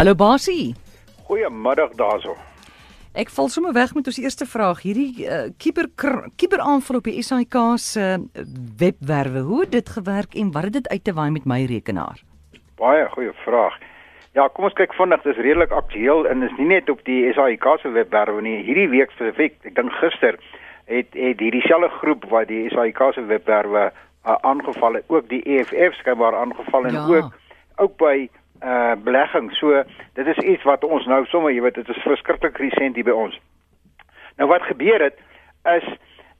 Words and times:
Hallo 0.00 0.14
Basie. 0.14 0.74
Goeiemiddag 1.28 1.90
daarso. 1.92 2.32
Ek 3.20 3.28
val 3.36 3.50
sommer 3.52 3.74
weg 3.76 3.90
met 3.92 4.06
ons 4.08 4.18
eerste 4.22 4.46
vraag. 4.48 4.78
Hierdie 4.80 5.26
kiber 5.60 5.90
uh, 5.92 6.22
kiberaanval 6.40 7.02
op 7.02 7.10
die 7.10 7.20
SAIK 7.20 7.56
se 7.76 8.06
uh, 8.16 8.46
webwerwe. 8.80 9.42
Hoe 9.44 9.58
het 9.66 9.74
dit 9.74 9.92
gewerk 9.98 10.38
en 10.40 10.54
wat 10.54 10.70
het 10.70 10.78
dit 10.78 10.88
uit 10.88 11.04
te 11.04 11.12
waai 11.18 11.28
met 11.34 11.44
my 11.44 11.58
rekenaar? 11.68 12.24
Baie 12.80 13.04
goeie 13.12 13.34
vraag. 13.44 13.76
Ja, 14.32 14.48
kom 14.48 14.70
ons 14.70 14.78
kyk 14.80 14.96
vinnig. 14.96 15.20
Dit 15.20 15.36
is 15.36 15.42
redelik 15.44 15.76
aktueel 15.82 16.24
en 16.32 16.48
is 16.48 16.56
nie 16.56 16.70
net 16.72 16.88
op 16.88 17.04
die 17.04 17.20
SAIK 17.36 17.68
se 17.84 17.92
webwerwe 17.92 18.40
nie. 18.40 18.56
Hierdie 18.64 18.88
week 18.96 19.12
spesifiek, 19.18 19.60
ek 19.68 19.76
dink 19.76 19.92
gister 20.00 20.40
het 20.88 21.12
het 21.12 21.44
hierdie 21.44 21.66
selfde 21.68 21.92
groep 22.00 22.24
wat 22.32 22.48
die 22.48 22.70
SAIK 22.72 23.04
se 23.18 23.28
webwerwe 23.28 23.90
uh, 23.92 24.40
aangeval 24.40 25.02
het, 25.02 25.12
ook 25.12 25.28
die 25.28 25.44
EFF 25.44 26.00
skynbaar 26.00 26.40
aangeval 26.40 26.88
en 26.88 27.02
ja. 27.02 27.08
ook 27.18 27.36
ook 27.80 27.96
by 28.00 28.28
uh 28.64 28.92
belegging. 29.04 29.52
So 29.52 29.82
dit 30.14 30.26
is 30.26 30.36
iets 30.36 30.62
wat 30.62 30.84
ons 30.84 31.06
nou 31.06 31.24
sommer, 31.26 31.52
jy 31.52 31.62
weet, 31.62 31.74
dit 31.74 31.88
is 31.88 32.02
verskriklik 32.02 32.58
resent 32.58 32.94
hier 32.94 33.04
by 33.04 33.16
ons. 33.16 33.40
Nou 34.36 34.48
wat 34.48 34.62
gebeur 34.62 35.00
het 35.00 35.18
is 35.64 35.86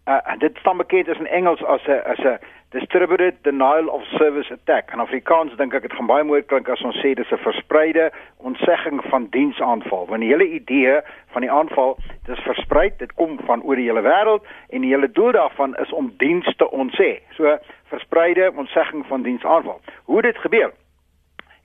uh 0.09 0.39
dit 0.39 0.57
staan 0.61 0.77
bekend 0.77 1.09
as 1.09 1.19
in 1.19 1.27
Engels 1.27 1.65
as 1.65 1.87
'n 1.87 2.03
as 2.05 2.19
'n 2.19 2.39
distributed 2.71 3.35
denial 3.43 3.89
of 3.89 4.03
service 4.05 4.53
attack. 4.53 4.93
In 4.93 5.01
Afrikaans 5.01 5.57
dink 5.57 5.75
ek 5.75 5.83
dit 5.83 5.93
gaan 5.93 6.07
baie 6.07 6.25
mooi 6.25 6.43
klink 6.43 6.69
as 6.71 6.83
ons 6.87 6.99
sê 7.03 7.15
dis 7.19 7.33
'n 7.33 7.43
verspreide 7.43 8.11
ontsegging 8.37 9.03
van 9.11 9.27
diensaanval. 9.31 10.07
Want 10.07 10.21
die 10.21 10.31
hele 10.31 10.47
idee 10.47 11.01
van 11.35 11.41
die 11.41 11.51
aanval, 11.51 11.99
dis 12.27 12.39
versprei, 12.39 12.91
dit 12.99 13.13
kom 13.15 13.39
van 13.47 13.63
oor 13.63 13.77
die 13.77 13.89
hele 13.91 14.03
wêreld 14.03 14.47
en 14.69 14.81
die 14.81 14.95
hele 14.95 15.11
doel 15.11 15.33
daarvan 15.33 15.77
is 15.77 15.93
om 15.93 16.15
dienste 16.17 16.55
te 16.57 16.71
ontsê. 16.71 17.21
So 17.31 17.59
verspreide 17.85 18.53
ontsegging 18.57 19.07
van 19.07 19.23
diensaanval. 19.23 19.81
Hoe 20.05 20.23
dit 20.23 20.39
gebeur? 20.39 20.73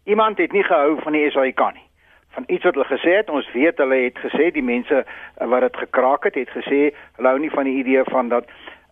Iemand 0.05 0.38
het 0.38 0.52
nie 0.52 0.64
gehou 0.64 1.02
van 1.02 1.12
die 1.18 1.32
SAIK 1.32 1.62
nie. 1.73 1.86
Van 2.38 2.44
iets 2.48 2.63
wat 2.63 2.73
hulle 2.73 2.86
gesê 2.86 3.16
het, 3.16 3.30
ons 3.30 3.52
weet 3.52 3.77
hulle 3.77 3.96
het 4.04 4.18
gesê 4.22 4.52
die 4.54 4.63
mense 4.63 4.98
eh, 5.02 5.48
wat 5.48 5.62
dit 5.66 5.77
gekraak 5.77 6.27
het, 6.29 6.35
het 6.35 6.52
gesê 6.54 6.91
hulle 7.18 7.32
hou 7.32 7.40
nie 7.40 7.49
van 7.49 7.66
die 7.66 7.77
idee 7.79 8.04
van 8.12 8.29
dat 8.29 8.49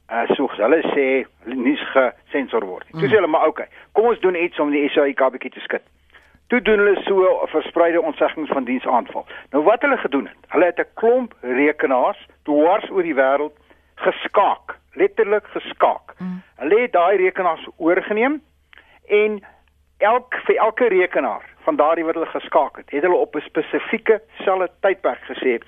uh, 0.09 0.23
soos 0.35 0.57
hulle 0.57 0.79
sê 0.93 1.05
nie 1.45 1.75
gesensor 1.93 2.65
word 2.65 2.87
nie. 2.89 3.01
Toe 3.01 3.11
sê 3.11 3.19
hulle 3.19 3.29
maar 3.29 3.45
okay, 3.47 3.67
kom 3.93 4.09
ons 4.09 4.21
doen 4.25 4.39
iets 4.39 4.59
om 4.59 4.73
die 4.73 4.87
SAIK 4.89 5.21
bietjie 5.35 5.53
te 5.53 5.63
skud. 5.67 5.85
Toe 6.51 6.61
doen 6.61 6.81
hulle 6.81 7.05
so 7.05 7.21
'n 7.43 7.47
verspreide 7.53 8.01
ontseggings 8.01 8.49
van 8.49 8.65
diensaanval. 8.65 9.25
Nou 9.51 9.63
wat 9.63 9.81
hulle 9.81 9.97
gedoen 9.97 10.27
het, 10.27 10.41
hulle 10.49 10.65
het 10.65 10.79
'n 10.79 10.93
klomp 10.93 11.33
rekenaars 11.41 12.27
dwars 12.43 12.89
oor 12.89 13.03
die 13.03 13.15
wêreld 13.15 13.55
geskaak, 13.95 14.77
letterlik 14.93 15.45
geskaak. 15.53 16.17
Mm. 16.17 16.41
Hulle 16.55 16.81
het 16.81 16.91
daai 16.91 17.17
rekenaars 17.17 17.67
oorgeneem 17.77 18.41
en 19.07 19.43
elk 20.03 20.35
vir 20.45 20.55
elke 20.55 20.87
rekenaar 20.87 21.45
van 21.65 21.75
daardie 21.75 22.05
wat 22.05 22.17
hulle 22.19 22.31
geskakel 22.31 22.83
het, 22.83 22.91
het 22.91 23.03
hulle 23.07 23.15
op 23.25 23.35
'n 23.35 23.47
spesifieke 23.47 24.21
selle 24.43 24.69
tydperk 24.81 25.23
gesê 25.31 25.59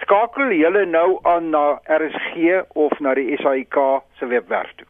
skakel 0.00 0.52
julle 0.56 0.84
nou 0.86 1.18
aan 1.22 1.50
na 1.50 1.80
RSG 1.84 2.64
of 2.74 2.98
na 2.98 3.14
die 3.14 3.36
SAIK 3.36 3.76
se 4.18 4.26
webwerf 4.26 4.72
toe. 4.76 4.86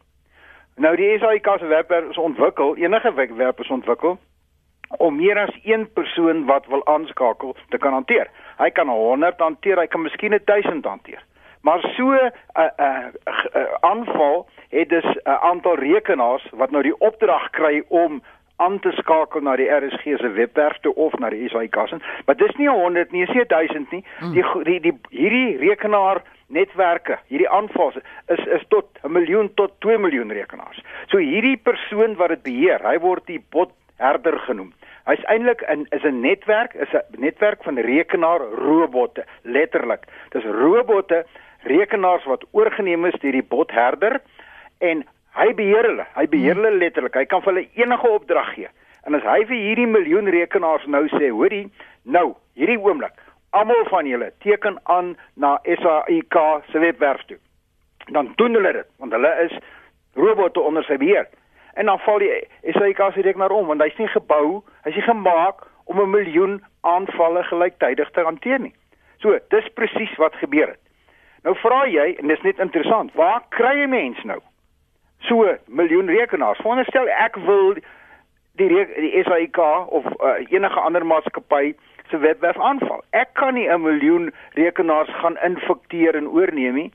Nou 0.75 0.95
die 0.95 1.17
SAIK 1.19 1.47
se 1.59 1.65
webwerf 1.65 2.09
is 2.09 2.17
ontwikkel, 2.17 2.75
enige 2.75 3.13
webwerf 3.13 3.59
is 3.59 3.69
ontwikkel 3.69 4.17
om 4.97 5.15
meer 5.15 5.39
as 5.39 5.59
een 5.63 5.87
persoon 5.93 6.45
wat 6.45 6.65
wil 6.67 6.85
aanskakel 6.85 7.55
te 7.69 7.77
kan 7.77 7.93
hanteer. 7.93 8.27
Hy 8.57 8.69
kan 8.69 8.89
100 8.89 9.39
hanteer, 9.39 9.79
hy 9.79 9.87
kan 9.87 10.01
miskien 10.01 10.39
1000 10.45 10.85
hanteer. 10.85 11.23
Maar 11.61 11.79
so 11.95 12.11
'n 12.11 12.31
uh, 12.57 12.63
'n 12.63 12.81
uh, 12.81 13.07
uh, 13.55 13.73
aanval 13.79 14.47
het 14.69 14.89
dus 14.89 15.05
'n 15.05 15.29
uh, 15.29 15.43
aantal 15.43 15.75
rekenaars 15.75 16.49
wat 16.51 16.71
nou 16.71 16.83
die 16.83 16.99
opdrag 16.99 17.49
kry 17.49 17.83
om 17.87 18.23
aan 18.55 18.79
te 18.79 18.91
skakel 18.91 19.41
na 19.41 19.55
die 19.55 19.69
RSG 19.69 20.17
se 20.17 20.29
webwerf 20.35 20.77
toe 20.81 20.93
of 20.95 21.13
na 21.19 21.29
die 21.29 21.49
SAIK 21.49 21.77
se. 21.89 21.99
Maar 22.25 22.35
dis 22.35 22.55
nie 22.55 22.69
100 22.69 23.11
nie, 23.11 23.25
dis 23.25 23.47
1000 23.47 23.91
nie. 23.91 24.03
Mm. 24.19 24.33
Die, 24.33 24.63
die 24.63 24.79
die 24.79 24.93
hierdie 25.09 25.57
rekenaar 25.57 26.21
netwerke, 26.51 27.17
hierdie 27.27 27.49
aanvals 27.49 27.95
is 28.27 28.45
is 28.57 28.63
tot 28.67 28.87
'n 29.03 29.11
miljoen 29.11 29.53
tot 29.53 29.79
2 29.79 29.97
miljoen 29.97 30.31
rekenaars. 30.31 30.83
So 31.07 31.17
hierdie 31.17 31.57
persoon 31.57 32.15
wat 32.15 32.29
dit 32.29 32.43
beheer, 32.43 32.83
hy 32.83 32.99
word 32.99 33.25
die 33.25 33.43
botherder 33.49 34.39
genoem. 34.39 34.73
Hy's 35.05 35.23
eintlik 35.25 35.63
'n 35.67 35.87
is 35.91 36.03
'n 36.03 36.21
netwerk, 36.21 36.73
is 36.73 36.93
'n 36.93 37.21
netwerk 37.21 37.63
van 37.63 37.77
rekenaar 37.77 38.41
robotte, 38.41 39.25
letterlik. 39.41 40.05
Dis 40.29 40.43
robotte, 40.43 41.25
rekenaars 41.63 42.25
wat 42.25 42.45
oorgeneem 42.51 43.05
is 43.05 43.19
deur 43.21 43.31
die 43.31 43.49
botherder 43.49 44.21
en 44.77 45.05
Hy 45.31 45.53
beheer 45.55 45.87
hulle. 45.87 46.05
Hy 46.15 46.27
beheer 46.27 46.57
hulle 46.59 46.71
letterlik. 46.77 47.15
Hy 47.15 47.25
kan 47.25 47.43
vir 47.43 47.53
hulle 47.53 47.67
enige 47.79 48.09
opdrag 48.09 48.53
gee. 48.55 48.71
En 49.07 49.15
as 49.17 49.25
hy 49.25 49.39
vir 49.49 49.57
hierdie 49.57 49.87
miljoen 49.89 50.29
rekenaars 50.29 50.85
nou 50.91 51.05
sê, 51.15 51.31
hoorie, 51.31 51.65
nou, 52.03 52.33
hierdie 52.59 52.77
oomblik, 52.79 53.15
almal 53.57 53.85
van 53.89 54.07
julle 54.07 54.29
teken 54.45 54.77
aan 54.93 55.15
na 55.35 55.55
SAIK 55.65 56.37
se 56.71 56.83
webwerf 56.83 57.23
toe. 57.29 57.37
Dan 58.11 58.33
doen 58.37 58.59
hulle 58.59 58.73
dit, 58.81 58.89
want 59.01 59.15
hulle 59.15 59.31
is 59.45 59.55
robotte 60.19 60.61
onder 60.61 60.85
sy 60.85 60.99
beheer. 61.01 61.29
En 61.79 61.87
dan 61.87 61.99
val 62.05 62.21
die 62.21 62.31
SAIK 62.75 63.01
se 63.15 63.25
rekenaar 63.25 63.55
om, 63.55 63.71
want 63.71 63.81
hy's 63.81 63.97
nie 63.97 64.11
gebou, 64.11 64.61
hy's 64.85 64.99
nie 64.99 65.07
gemaak 65.07 65.65
om 65.85 66.01
'n 66.01 66.11
miljoen 66.11 66.61
aanvalle 66.81 67.43
gelyktydig 67.43 68.11
te 68.11 68.21
hanteer 68.21 68.59
nie. 68.59 68.75
So, 69.19 69.39
dis 69.49 69.73
presies 69.73 70.15
wat 70.17 70.35
gebeur 70.35 70.67
het. 70.67 70.79
Nou 71.43 71.55
vra 71.55 71.85
jy, 71.87 72.15
en 72.19 72.27
dis 72.27 72.41
net 72.41 72.59
interessant, 72.59 73.13
waar 73.13 73.41
kry 73.49 73.77
jy 73.79 73.87
mense 73.87 74.27
nou? 74.27 74.41
So 75.21 75.57
miljoen 75.67 76.09
rekenaars. 76.09 76.59
Veronderstel 76.63 77.07
ek 77.07 77.35
wil 77.45 77.75
die 78.59 78.69
die 78.69 79.23
SAIK 79.23 79.57
of 79.87 80.05
uh, 80.19 80.37
enige 80.49 80.79
ander 80.79 81.05
maatskappy 81.05 81.73
se 82.09 82.17
webwerf 82.17 82.59
aanval. 82.59 83.03
Ek 83.09 83.33
kan 83.33 83.53
nie 83.53 83.69
'n 83.69 83.81
miljoen 83.81 84.31
rekenaars 84.53 85.09
gaan 85.21 85.37
infekteer 85.37 86.15
en 86.15 86.27
oorneem 86.27 86.73
nie. 86.73 86.91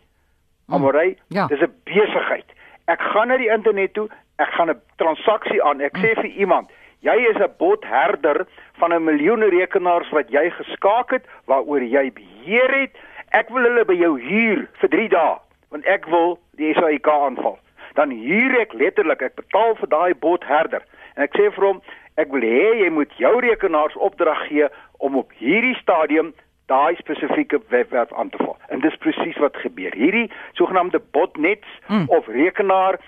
Amorey, 0.68 1.16
hmm. 1.28 1.36
ja. 1.36 1.46
dis 1.46 1.60
'n 1.60 1.72
besigheid. 1.84 2.48
Ek 2.84 3.00
gaan 3.00 3.28
na 3.28 3.36
die 3.36 3.50
internet 3.50 3.92
toe, 3.92 4.08
ek 4.36 4.48
gaan 4.48 4.70
'n 4.70 4.80
transaksie 4.96 5.62
aan. 5.62 5.80
Ek 5.80 5.96
hmm. 5.96 6.04
sê 6.04 6.14
vir 6.14 6.30
iemand, 6.30 6.70
jy 7.00 7.16
is 7.30 7.36
'n 7.36 7.54
botherder 7.58 8.46
van 8.78 8.92
'n 8.92 9.04
miljoen 9.04 9.42
rekenaars 9.42 10.10
wat 10.10 10.30
jy 10.30 10.50
geskaak 10.50 11.10
het 11.10 11.24
waaroor 11.44 11.82
jy 11.82 12.12
beheer 12.12 12.80
het. 12.80 12.92
Ek 13.30 13.48
wil 13.48 13.62
hulle 13.62 13.84
by 13.84 13.94
jou 13.94 14.20
huur 14.20 14.68
vir 14.72 14.88
3 14.88 15.08
dae, 15.08 15.36
want 15.70 15.84
ek 15.84 16.06
wil 16.06 16.38
die 16.56 16.74
SAIK 16.74 17.08
aanval 17.08 17.58
dan 17.96 18.12
huur 18.12 18.56
ek 18.60 18.74
letterlik 18.76 19.22
ek 19.22 19.38
betaal 19.40 19.76
vir 19.80 19.90
daai 19.92 20.14
botherder 20.14 20.84
en 21.16 21.24
ek 21.26 21.36
sê 21.38 21.50
vir 21.56 21.68
hom 21.68 21.80
ek 22.20 22.32
wil 22.32 22.44
hê 22.44 22.66
jy 22.82 22.90
moet 22.92 23.12
jou 23.20 23.34
rekenaars 23.44 23.96
opdrag 24.08 24.46
gee 24.48 24.68
om 25.04 25.16
op 25.20 25.32
hierdie 25.40 25.76
stadium 25.80 26.32
daai 26.72 26.96
spesifieke 26.98 27.60
webwerf 27.70 28.12
aan 28.12 28.30
te 28.30 28.40
val. 28.42 28.56
En 28.74 28.80
dis 28.82 28.96
presies 28.98 29.36
wat 29.38 29.56
gebeur. 29.62 29.94
Hierdie 29.94 30.30
sogenaamde 30.58 30.98
botnets 31.14 31.68
hmm. 31.86 32.08
of 32.08 32.26
rekenaar 32.26 32.98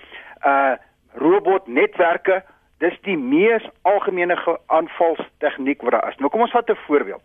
uh 0.45 0.77
robotnetwerke 1.19 2.43
dis 2.79 2.93
die 3.03 3.17
mees 3.17 3.65
algemene 3.81 4.37
aanvalstegniek 4.65 5.81
wat 5.81 5.91
daar 5.91 6.11
is. 6.11 6.19
Nou 6.21 6.29
kom 6.31 6.45
ons 6.45 6.53
vat 6.53 6.69
'n 6.69 6.77
voorbeeld 6.85 7.23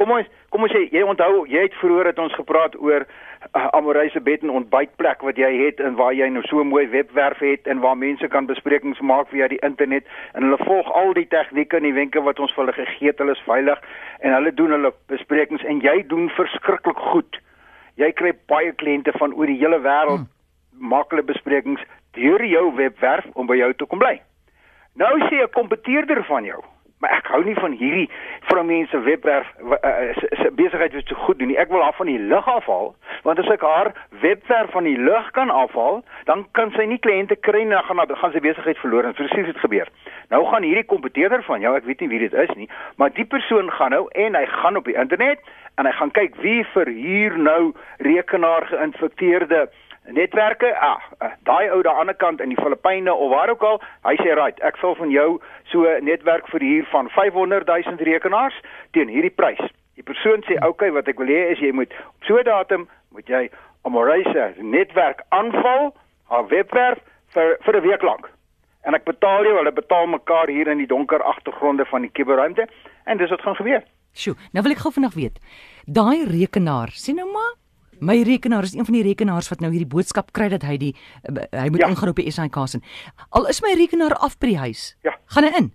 kom 0.00 0.14
ons 0.16 0.28
kom 0.52 0.64
ons 0.64 0.72
sê 0.72 0.86
jy 0.94 1.02
onthou 1.04 1.44
jy 1.50 1.66
het 1.66 1.76
vroeër 1.80 2.10
het 2.10 2.20
ons 2.22 2.36
gepraat 2.38 2.76
oor 2.80 3.04
uh, 3.04 3.66
Amoreise 3.76 4.22
bed 4.24 4.46
en 4.46 4.54
ontbytplek 4.62 5.22
wat 5.26 5.38
jy 5.40 5.50
het 5.58 5.82
en 5.84 5.98
waar 6.00 6.14
jy 6.16 6.28
nou 6.32 6.42
so 6.48 6.62
'n 6.64 6.72
mooi 6.72 6.86
webwerf 6.88 7.38
het 7.44 7.68
en 7.68 7.82
waar 7.84 7.96
mense 7.96 8.28
kan 8.28 8.48
besprekings 8.48 9.00
maak 9.00 9.28
via 9.28 9.48
die 9.48 9.60
internet 9.66 10.08
en 10.34 10.48
hulle 10.48 10.64
volg 10.64 10.90
al 11.02 11.12
die 11.12 11.28
tegnieke 11.36 11.76
en 11.76 11.88
die 11.88 11.98
wenke 12.00 12.22
wat 12.22 12.40
ons 12.40 12.54
vir 12.54 12.64
hulle 12.64 12.78
gegee 12.80 13.08
het. 13.08 13.18
Hulle 13.18 13.36
is 13.36 13.46
veilig 13.46 13.78
en 14.20 14.32
hulle 14.32 14.54
doen 14.54 14.70
hulle 14.70 14.92
besprekings 15.06 15.64
en 15.64 15.80
jy 15.80 16.06
doen 16.06 16.28
verskriklik 16.30 16.98
goed. 17.12 17.40
Jy 17.96 18.12
kry 18.12 18.32
baie 18.46 18.72
kliënte 18.72 19.12
van 19.18 19.32
oor 19.34 19.46
die 19.46 19.60
hele 19.60 19.80
wêreld 19.80 20.24
hmm. 20.24 20.88
maak 20.88 21.10
hulle 21.10 21.22
besprekings 21.22 21.80
deur 22.16 22.44
jou 22.44 22.74
webwerf 22.74 23.26
om 23.34 23.46
by 23.46 23.56
jou 23.56 23.72
te 23.74 23.86
kom 23.86 23.98
bly. 23.98 24.20
Nou 24.94 25.18
sê 25.28 25.44
'n 25.44 25.52
kompeteerder 25.52 26.24
van 26.24 26.44
jou 26.44 26.62
maar 27.00 27.14
ek 27.16 27.30
hou 27.32 27.40
nie 27.44 27.56
van 27.56 27.72
hierdie 27.80 28.06
vir 28.48 28.60
mense 28.68 29.00
webwerf 29.06 29.48
uh, 29.60 30.50
besigheid 30.58 30.94
wat 30.96 31.08
so 31.08 31.18
goed 31.24 31.38
doen 31.40 31.48
nie. 31.52 31.58
Ek 31.60 31.72
wil 31.72 31.82
haar 31.82 31.96
van 31.96 32.10
die 32.10 32.18
lug 32.18 32.48
afhaal, 32.48 32.92
want 33.24 33.40
as 33.40 33.48
ek 33.52 33.64
haar 33.64 33.92
webwerf 34.22 34.72
van 34.76 34.88
die 34.88 34.98
lug 34.98 35.30
kan 35.36 35.52
afhaal, 35.54 36.02
dan 36.28 36.44
kan 36.58 36.72
sy 36.76 36.84
nie 36.90 37.00
kliënte 37.00 37.38
kry 37.40 37.64
nie, 37.64 37.72
dan 37.74 37.86
gaan 37.88 38.04
dan 38.04 38.20
gaan 38.20 38.34
sy 38.36 38.44
besigheid 38.44 38.80
verloor 38.82 39.08
en 39.08 39.16
presies 39.16 39.48
dit 39.48 39.62
gebeur. 39.64 39.88
Nou 40.34 40.44
gaan 40.50 40.66
hierdie 40.66 40.86
kompeteerder 40.92 41.44
van 41.48 41.64
jou, 41.64 41.74
ek 41.76 41.88
weet 41.88 42.04
nie 42.04 42.12
wie 42.12 42.24
dit 42.26 42.36
is 42.36 42.52
nie, 42.56 42.68
maar 43.00 43.12
die 43.16 43.26
persoon 43.28 43.72
gaan 43.78 43.96
nou 43.96 44.06
en 44.26 44.36
hy 44.36 44.46
gaan 44.60 44.76
op 44.80 44.88
die 44.88 44.98
internet 44.98 45.40
en 45.80 45.88
hy 45.88 45.94
gaan 45.96 46.12
kyk 46.16 46.36
wie 46.44 46.60
verhuur 46.74 47.38
nou 47.40 47.72
rekenaar 48.04 48.68
geïnfekteerde 48.68 49.68
netwerke, 50.12 50.72
ah, 50.76 51.00
ah 51.18 51.32
daai 51.48 51.70
ou 51.70 51.82
daar 51.82 52.00
aan 52.00 52.06
die 52.06 52.14
ander 52.14 52.14
kant 52.14 52.40
in 52.40 52.48
die 52.48 52.60
Filippyne 52.60 53.14
of 53.14 53.30
waar 53.30 53.50
ook 53.50 53.62
al, 53.62 53.80
hy 54.08 54.16
sê 54.22 54.34
right, 54.34 54.60
ek 54.60 54.76
sal 54.80 54.94
van 54.94 55.10
jou 55.10 55.40
so 55.72 55.84
'n 55.84 56.04
netwerk 56.04 56.48
vir 56.48 56.60
hier 56.60 56.86
van 56.92 57.08
500 57.08 57.66
000 57.66 57.96
rekenaars 58.10 58.56
teen 58.92 59.08
hierdie 59.08 59.34
prys. 59.34 59.60
Die 59.96 60.02
persoon 60.02 60.42
sê, 60.42 60.56
"Oké, 60.56 60.68
okay, 60.68 60.90
wat 60.90 61.08
ek 61.08 61.18
wil 61.18 61.26
hê 61.26 61.50
is 61.52 61.58
jy 61.58 61.72
moet 61.72 61.92
op 61.92 62.24
so 62.24 62.36
'n 62.38 62.44
datum 62.44 62.88
moet 63.12 63.26
jy 63.26 63.50
Amorisa 63.84 64.52
netwerk 64.58 65.22
aanval, 65.28 65.94
haar 66.28 66.46
webwerf 66.48 66.98
vir 67.34 67.56
vir 67.60 67.76
'n 67.76 67.82
week 67.82 68.02
lank." 68.02 68.30
en 68.88 68.96
ek 68.96 69.04
betaal 69.04 69.44
jou, 69.44 69.56
hulle 69.58 69.72
betaal 69.76 70.08
mekaar 70.10 70.48
hier 70.48 70.68
in 70.72 70.80
die 70.82 70.88
donker 70.88 71.22
agtergronde 71.22 71.84
van 71.90 72.06
die 72.06 72.12
kuberruimte 72.16 72.66
en 73.04 73.20
dis 73.20 73.32
wat 73.32 73.44
gaan 73.44 73.58
gebeur. 73.58 73.82
Sjoe, 74.16 74.34
nou 74.54 74.64
wil 74.66 74.74
ek 74.74 74.82
gou 74.84 74.92
vinnig 74.94 75.14
weet. 75.14 75.40
Daai 75.86 76.24
rekenaar, 76.30 76.92
sien 76.96 77.20
nou 77.20 77.28
maar, 77.30 77.54
my 78.00 78.22
rekenaar 78.22 78.62
is 78.62 78.74
een 78.74 78.84
van 78.84 78.94
die 78.94 79.02
rekenaars 79.02 79.48
wat 79.48 79.60
nou 79.60 79.70
hierdie 79.72 79.88
boodskap 79.88 80.32
kry 80.32 80.48
dat 80.48 80.62
hy 80.62 80.76
die 80.76 80.94
uh, 81.30 81.42
hy 81.62 81.68
moet 81.68 81.80
Ja. 81.80 81.88
ingaan 81.88 82.08
op 82.08 82.16
die 82.16 82.30
SAK 82.30 82.56
se. 82.68 82.80
Al 83.30 83.46
is 83.48 83.60
my 83.62 83.74
rekenaar 83.76 84.14
af 84.14 84.38
by 84.38 84.46
die 84.46 84.58
huis. 84.58 84.96
Ja. 85.02 85.14
Gaan 85.26 85.44
hy 85.44 85.52
in? 85.58 85.72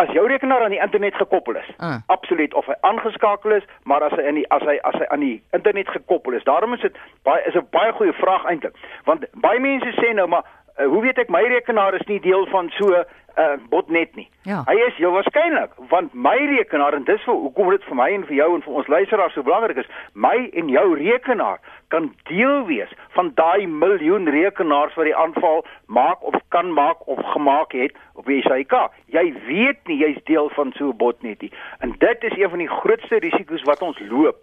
As 0.00 0.08
jou 0.08 0.26
rekenaar 0.26 0.62
aan 0.64 0.70
die 0.70 0.80
internet 0.80 1.14
gekoppel 1.14 1.56
is, 1.56 1.68
Ah. 1.78 2.00
absoluut 2.06 2.54
of 2.54 2.66
hy 2.66 2.74
aangeskakel 2.80 3.50
is, 3.52 3.62
maar 3.84 4.02
as 4.02 4.12
hy 4.16 4.22
in 4.28 4.34
die 4.34 4.46
as 4.50 4.62
hy 4.62 4.78
as 4.82 4.94
hy 4.94 5.04
aan 5.12 5.20
die 5.20 5.42
internet 5.52 5.88
gekoppel 5.88 6.32
is, 6.32 6.44
daarom 6.44 6.72
is 6.74 6.80
dit 6.80 6.96
baie 7.24 7.42
is 7.46 7.54
'n 7.54 7.66
baie 7.70 7.92
goeie 7.92 8.12
vraag 8.12 8.44
eintlik. 8.44 8.74
Want 9.04 9.24
baie 9.34 9.60
mense 9.60 9.92
sê 10.00 10.14
nou 10.14 10.26
maar 10.28 10.44
uh, 10.82 10.88
hoe 10.90 11.02
weet 11.02 11.18
ek 11.18 11.28
my 11.28 11.42
rekenaar 11.46 11.94
is 11.94 12.06
nie 12.06 12.20
deel 12.20 12.46
van 12.46 12.70
so 12.78 12.86
'n 12.86 13.04
uh, 13.38 13.56
botnet 13.68 14.14
nie. 14.14 14.28
Ja. 14.42 14.62
Hy 14.66 14.74
is 14.86 14.96
heel 14.96 15.12
waarskynlik 15.12 15.70
want 15.88 16.14
my 16.14 16.36
rekenaar 16.36 16.94
en 16.94 17.04
dis 17.04 17.22
vir 17.24 17.34
hoekom 17.34 17.70
dit 17.70 17.84
vir 17.84 17.96
my 17.96 18.10
en 18.12 18.26
vir 18.26 18.34
jou 18.36 18.54
en 18.54 18.62
vir 18.62 18.74
ons 18.74 18.86
luisteraars 18.86 19.32
so 19.32 19.42
belangrik 19.42 19.76
is, 19.76 19.88
my 20.12 20.50
en 20.52 20.68
jou 20.68 20.94
rekenaar 20.98 21.58
kan 21.88 22.14
deel 22.28 22.66
wees 22.66 22.92
van 23.16 23.32
daai 23.34 23.66
miljoen 23.66 24.28
rekenaars 24.28 24.94
wat 24.94 25.04
die 25.04 25.16
aanval 25.16 25.64
maak 25.86 26.22
of 26.22 26.34
kan 26.48 26.72
maak 26.72 27.06
of 27.06 27.18
gemaak 27.32 27.72
het 27.72 27.96
op 28.14 28.26
die 28.26 28.42
SAIK. 28.42 28.74
Jy 29.06 29.32
weet 29.46 29.80
nie 29.86 29.98
jy's 30.04 30.24
deel 30.24 30.48
van 30.50 30.72
so 30.76 30.88
'n 30.88 30.96
botnet 30.96 31.40
nie. 31.40 31.52
En 31.80 31.94
dit 31.98 32.24
is 32.24 32.36
een 32.36 32.50
van 32.50 32.58
die 32.58 32.68
grootste 32.68 33.18
risiko's 33.18 33.62
wat 33.62 33.82
ons 33.82 33.98
loop 34.08 34.36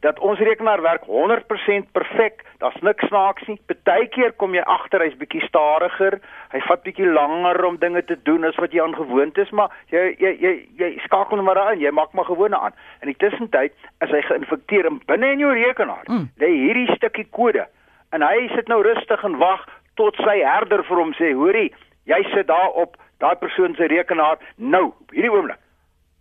dat 0.00 0.18
ons 0.18 0.38
rekenaar 0.38 0.82
werk 0.82 1.04
100% 1.06 1.90
perfek. 1.92 2.44
Daar's 2.58 2.80
niks 2.80 3.06
snaaks 3.06 3.46
nie. 3.46 3.60
Partykeer 3.66 4.32
kom 4.36 4.54
jy 4.54 4.62
agter 4.64 5.00
hy's 5.00 5.16
bietjie 5.16 5.42
stadiger. 5.46 6.18
Hy 6.52 6.60
vat 6.68 6.82
bietjie 6.82 7.06
langer 7.06 7.64
om 7.64 7.76
dinge 7.80 8.02
te 8.04 8.16
doen 8.22 8.44
as 8.44 8.56
wat 8.56 8.72
jy 8.72 8.82
aan 8.82 8.94
gewoond 8.94 9.38
is, 9.38 9.50
maar 9.50 9.70
jy 9.92 10.16
jy 10.18 10.32
jy, 10.40 10.52
jy 10.78 10.90
skakel 11.04 11.42
maar 11.42 11.58
aan. 11.58 11.80
Jy 11.80 11.90
maak 11.90 12.12
maar 12.12 12.24
gewone 12.28 12.58
aan. 12.58 12.72
In 13.02 13.08
die 13.12 13.16
tussentyd 13.16 13.72
is 14.00 14.10
hy 14.10 14.22
geïnfekteer 14.22 14.86
en 14.86 15.00
binne 15.06 15.32
in 15.32 15.38
jou 15.38 15.52
rekenaar 15.54 16.04
Mm. 16.08 16.28
lê 16.38 16.48
hierdie 16.48 16.94
stukkie 16.96 17.26
kode. 17.30 17.66
En 18.12 18.22
hy 18.22 18.48
sit 18.54 18.68
nou 18.68 18.82
rustig 18.82 19.24
en 19.24 19.36
wag 19.38 19.66
tot 19.96 20.16
sy 20.16 20.38
herder 20.44 20.82
vir 20.84 20.96
hom 20.96 21.12
sê, 21.14 21.32
"Hoorie, 21.34 21.72
jy 22.06 22.22
sit 22.34 22.46
daar 22.46 22.70
op 22.74 22.96
daai 23.18 23.34
persoon 23.36 23.74
se 23.74 23.86
rekenaar 23.86 24.36
nou, 24.58 24.92
hierdie 25.12 25.32
oomblik." 25.32 25.58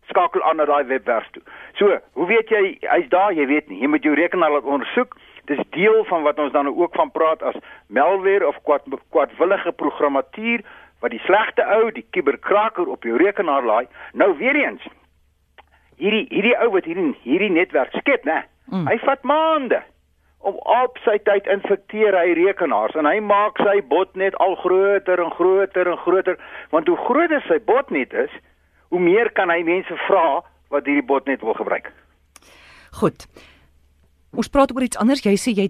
Skakel 0.10 0.44
aan 0.44 0.60
na 0.62 0.66
daai 0.66 0.84
webwerf 0.90 1.28
toe. 1.31 1.42
So, 1.80 2.00
hoe 2.13 2.28
weet 2.28 2.50
jy 2.50 2.78
hy's 2.81 3.10
daar? 3.10 3.34
Jy 3.34 3.46
weet 3.48 3.69
nie. 3.69 3.80
Jy 3.81 3.88
moet 3.88 4.04
jou 4.04 4.16
rekenaar 4.16 4.52
laat 4.52 4.63
ondersoek. 4.63 5.18
Dis 5.46 5.62
deel 5.78 6.04
van 6.10 6.24
wat 6.25 6.40
ons 6.40 6.52
dan 6.52 6.68
ook 6.68 6.96
van 6.96 7.12
praat 7.12 7.44
as 7.44 7.57
malware 7.88 8.48
of 8.48 8.57
kwad 8.63 8.88
kwadwillige 9.13 9.72
programmatuur 9.72 10.66
wat 11.04 11.12
die 11.12 11.22
slegte 11.25 11.66
ou, 11.78 11.92
die 11.94 12.06
kuberkraker 12.16 12.88
op 12.90 13.04
jou 13.04 13.18
rekenaar 13.22 13.66
laai. 13.66 13.86
Nou 14.13 14.34
weer 14.38 14.56
eens. 14.56 14.86
Hierdie 16.02 16.25
hierdie 16.30 16.56
ou 16.63 16.72
wat 16.74 16.88
hierdie 16.90 17.12
hierdie 17.24 17.51
netwerk 17.54 17.94
skep, 18.00 18.25
né? 18.25 18.44
Mm. 18.72 18.88
Hy 18.90 18.98
vat 19.06 19.22
maande 19.24 19.84
om 20.46 20.58
op 20.69 20.98
sy 21.01 21.16
tyd 21.25 21.48
infekteer 21.50 22.18
hy 22.18 22.34
rekenaars 22.38 22.98
en 23.00 23.08
hy 23.10 23.18
maak 23.24 23.58
sy 23.66 23.80
botnet 23.90 24.36
al 24.44 24.54
groter 24.62 25.22
en 25.22 25.31
groter 25.38 25.90
en 25.90 26.01
groter 26.04 26.38
want 26.74 26.90
hoe 26.90 26.98
groter 27.08 27.42
sy 27.48 27.58
botnet 27.66 28.13
is, 28.25 28.34
hoe 28.90 29.00
meer 29.00 29.32
kan 29.32 29.50
hy 29.50 29.64
mense 29.64 29.96
vra 30.08 30.42
wat 30.70 30.86
hierdie 30.86 31.06
botnet 31.06 31.42
wil 31.42 31.54
gebruik. 31.54 31.92
Goed. 32.92 33.28
Ons 34.36 34.48
praat 34.50 34.72
oor 34.76 34.84
iets 34.84 34.98
anders. 34.98 35.24
Jy 35.24 35.36
sê 35.40 35.52
jy 35.56 35.70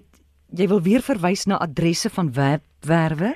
jy 0.56 0.68
wil 0.70 0.80
weer 0.82 1.02
verwys 1.02 1.46
na 1.46 1.58
adresse 1.58 2.10
van 2.10 2.30
webwerwe. 2.32 3.34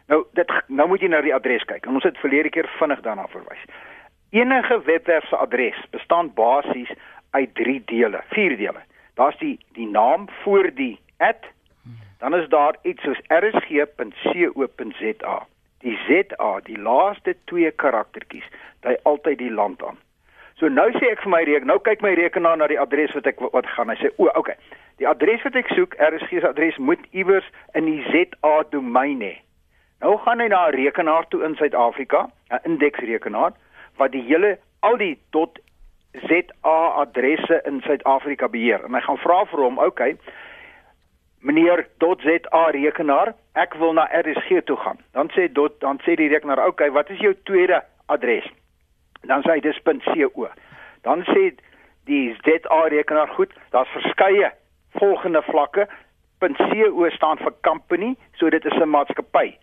Nou 0.08 0.24
dit 0.32 0.52
nou 0.66 0.88
moet 0.88 1.00
jy 1.00 1.10
na 1.12 1.20
die 1.20 1.34
adres 1.34 1.64
kyk. 1.68 1.86
En 1.86 1.98
ons 2.00 2.04
het 2.04 2.18
verlede 2.18 2.50
keer 2.50 2.68
vinnig 2.78 3.00
daarna 3.04 3.26
verwys. 3.28 3.64
Enige 4.30 4.82
webwerf 4.84 5.28
se 5.28 5.36
adres 5.36 5.86
bestaan 5.90 6.34
basies 6.34 6.90
uit 7.30 7.54
3 7.54 7.82
dele, 7.84 8.20
4 8.28 8.56
dele. 8.56 8.80
Daar's 9.14 9.38
die 9.38 9.58
die 9.72 9.88
naam 9.88 10.28
voor 10.42 10.70
die 10.74 11.00
@ 11.18 11.34
dan 12.20 12.34
is 12.34 12.48
daar 12.48 12.74
iets 12.82 13.02
soos 13.02 13.20
rsg.co.za. 13.26 13.86
Die 15.78 15.98
ZA, 16.06 16.60
die 16.62 16.78
laaste 16.78 17.36
twee 17.44 17.70
karaktertjies, 17.70 18.44
dui 18.80 18.96
altyd 19.02 19.38
die 19.38 19.50
land 19.50 19.82
aan. 19.84 19.98
So 20.60 20.68
nou 20.68 20.90
sê 20.92 21.08
ek 21.08 21.22
vir 21.24 21.32
my 21.32 21.40
rekenaar, 21.48 21.66
nou 21.72 21.80
kyk 21.80 22.02
my 22.04 22.12
rekenaar 22.18 22.56
na 22.60 22.66
die 22.68 22.80
adres 22.80 23.14
wat 23.16 23.26
ek 23.30 23.40
wat 23.40 23.66
gaan. 23.72 23.88
Hy 23.88 23.96
sê 24.02 24.10
o, 24.18 24.28
okay. 24.36 24.54
Die 25.00 25.08
adres 25.08 25.40
wat 25.46 25.56
ek 25.56 25.72
soek, 25.72 25.96
RSG 25.96 26.30
se 26.42 26.48
adres 26.50 26.76
moet 26.76 27.00
iewers 27.16 27.48
in 27.72 27.88
die 27.88 28.04
ZA 28.12 28.54
domein 28.74 29.24
hê. 29.24 29.40
Nou 30.04 30.18
gaan 30.20 30.40
hy 30.44 30.48
na 30.52 30.68
'n 30.68 30.76
rekenaar 30.76 31.24
toe 31.32 31.40
in 31.48 31.56
Suid-Afrika, 31.56 32.28
'n 32.52 32.60
indeksrekenaar 32.68 33.56
wat 34.00 34.14
die 34.16 34.24
hele 34.26 34.56
al 34.80 34.96
die 34.96 35.16
.za 35.30 36.76
adresse 37.04 37.60
in 37.68 37.80
Suid-Afrika 37.84 38.48
beheer. 38.48 38.84
En 38.84 38.96
hy 38.96 39.02
gaan 39.04 39.20
vra 39.22 39.44
vir 39.52 39.62
hom, 39.62 39.78
okay, 39.78 40.16
meneer 41.40 41.86
.za 42.00 42.64
rekenaar, 42.74 43.34
ek 43.54 43.76
wil 43.78 43.94
na 43.96 44.08
RSG 44.10 44.64
toe 44.66 44.76
gaan. 44.76 44.98
Dan 45.14 45.30
sê 45.36 45.46
dot, 45.52 45.78
dan 45.80 46.00
sê 46.04 46.16
die 46.18 46.28
rekenaar, 46.32 46.66
okay, 46.66 46.90
wat 46.90 47.10
is 47.10 47.22
jou 47.22 47.34
tweede 47.48 47.82
adres? 48.06 48.48
Dan 49.22 49.44
sê 49.44 49.58
hy 49.58 49.60
dis 49.64 49.80
.co. 49.84 50.48
Dan 51.06 51.24
sê 51.28 51.52
die 52.08 52.36
ZA 52.44 52.82
rekenaar 52.90 53.28
goed, 53.36 53.52
daar's 53.70 53.92
verskeie 53.94 54.52
volgende 54.98 55.42
vlakke. 55.42 55.88
.co 56.40 57.08
staan 57.12 57.36
vir 57.36 57.52
company, 57.60 58.14
so 58.38 58.48
dit 58.50 58.64
is 58.64 58.72
'n 58.72 58.88
maatskappy. 58.88 59.56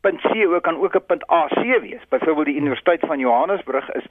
.co 0.00 0.60
kan 0.60 0.76
ook 0.76 0.94
'n 0.94 1.22
.ac 1.26 1.80
wees. 1.80 2.08
Byvoorbeeld 2.08 2.46
die 2.46 2.56
Universiteit 2.56 3.00
van 3.00 3.18
Johannesburg 3.18 3.94
is 3.94 4.04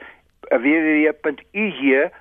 www.ug.ac.za. 0.50 2.12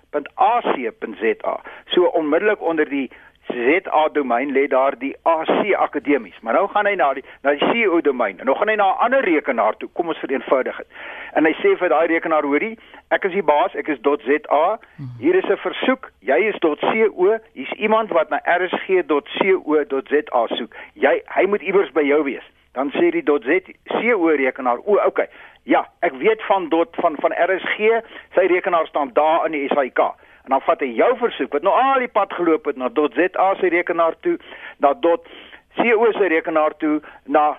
So 1.87 2.05
onmiddellik 2.05 2.63
onder 2.63 2.89
die 2.89 3.11
ZA 3.47 4.09
domein 4.13 4.53
lê 4.53 4.67
daar 4.67 4.99
die 4.99 5.17
AC 5.23 5.75
akademies. 5.75 6.41
Maar 6.41 6.55
nou 6.55 6.69
gaan 6.69 6.87
hy 6.87 6.95
na 6.95 7.15
die 7.15 7.25
na 7.43 7.51
die 7.51 7.73
CO 7.73 8.01
domein. 8.01 8.39
En 8.39 8.47
nou 8.47 8.57
gaan 8.57 8.69
hy 8.69 8.75
na 8.75 8.93
'n 8.93 8.99
ander 8.99 9.25
rekenaar 9.25 9.77
toe. 9.77 9.89
Kom 9.93 10.09
ons 10.09 10.19
vereenvoudig 10.19 10.77
dit. 10.77 10.87
En 11.33 11.45
hy 11.45 11.53
sê 11.53 11.79
vir 11.79 11.89
daai 11.89 12.07
rekenaar, 12.07 12.43
hoorie, 12.43 12.79
ek 13.09 13.25
is 13.25 13.33
die 13.33 13.43
baas, 13.43 13.75
ek 13.75 13.89
is 13.89 13.99
.za. 14.03 14.79
Hier 15.19 15.35
is 15.35 15.45
'n 15.45 15.57
versoek. 15.57 16.11
Jy 16.21 16.37
is 16.37 16.59
.co. 16.59 17.39
Hier's 17.53 17.73
iemand 17.73 18.11
wat 18.11 18.31
na 18.31 18.41
rsg.co.za 18.45 20.47
soek. 20.47 20.75
Jy 20.95 21.23
hy 21.27 21.47
moet 21.47 21.63
iewers 21.63 21.93
by 21.93 22.03
jou 22.03 22.25
wees. 22.25 22.45
Dan 22.73 22.91
sê 22.97 23.11
die 23.11 23.25
.co 23.25 24.29
rekenaar, 24.29 24.79
o, 24.85 24.99
okay. 25.07 25.29
Ja, 25.63 25.85
ek 26.01 26.13
weet 26.19 26.43
van 26.43 26.69
dot 26.69 26.97
van 26.99 27.17
van 27.21 27.33
RSG, 27.33 28.01
sy 28.35 28.47
rekenaar 28.51 28.87
staan 28.87 29.13
daar 29.13 29.47
in 29.47 29.53
die 29.53 29.69
SAIK. 29.69 30.01
En 30.45 30.57
dan 30.57 30.61
vat 30.61 30.81
hy 30.81 30.89
jou 30.99 31.11
versoek 31.21 31.53
wat 31.53 31.63
nou 31.63 31.75
al 31.75 32.03
die 32.03 32.11
pad 32.11 32.33
geloop 32.33 32.67
het 32.67 32.77
na 32.77 32.91
.za 32.95 33.55
se 33.61 33.69
rekenaar 33.69 34.17
toe, 34.21 34.39
na 34.79 34.95
.co 34.95 36.13
se 36.13 36.27
rekenaar 36.27 36.75
toe, 36.77 37.01
na 37.27 37.59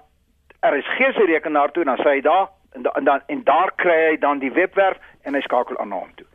RSG 0.63 1.13
se 1.15 1.25
rekenaar 1.25 1.71
toe, 1.71 1.83
dan 1.83 1.97
sê 1.97 2.17
hy 2.17 2.21
daar 2.21 2.49
en, 2.73 2.81
da, 2.81 2.91
en 2.91 3.03
dan 3.03 3.21
en 3.27 3.43
daar 3.43 3.71
kry 3.75 3.97
hy 4.09 4.17
dan 4.17 4.39
die 4.39 4.51
webwerf 4.51 4.97
en 5.23 5.33
hy 5.33 5.41
skakel 5.41 5.77
aan 5.77 5.91
hom 5.91 6.11
toe. 6.15 6.27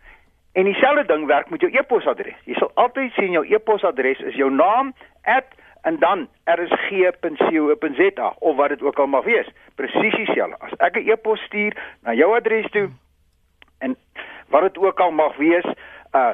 En 0.52 0.64
dieselfde 0.64 1.04
ding 1.06 1.26
werk 1.26 1.50
met 1.50 1.61
jou 1.61 1.70
e-posadres. 1.73 2.37
Jy 2.44 2.56
sal 2.58 2.70
altyd 2.75 3.12
sien 3.12 3.35
jou 3.37 3.44
e-posadres 3.47 4.20
is 4.20 4.35
jou 4.35 4.50
naam 4.50 4.94
en 5.82 5.99
dan 5.99 6.28
rsg.co.za 6.44 8.35
of 8.38 8.56
wat 8.56 8.68
dit 8.68 8.82
ook 8.82 8.99
al 8.99 9.06
mag 9.06 9.25
wees. 9.25 9.49
Presies 9.75 10.14
dieselfde. 10.14 10.56
As 10.58 10.73
ek 10.76 10.97
'n 10.97 11.11
e-pos 11.11 11.40
stuur 11.40 11.76
na 12.02 12.12
jou 12.14 12.37
adres 12.37 12.70
toe 12.70 12.90
en 13.78 13.97
wat 14.49 14.62
dit 14.62 14.78
ook 14.78 15.00
al 15.00 15.11
mag 15.11 15.37
wees, 15.37 15.66
uh 16.14 16.30